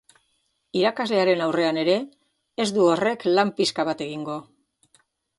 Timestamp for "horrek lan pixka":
2.93-3.85